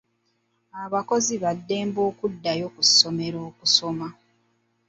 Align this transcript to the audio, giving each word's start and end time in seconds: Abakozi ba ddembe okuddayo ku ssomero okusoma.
Abakozi 0.83 1.33
ba 1.43 1.51
ddembe 1.57 2.01
okuddayo 2.09 2.65
ku 2.75 2.81
ssomero 2.89 3.37
okusoma. 3.49 4.07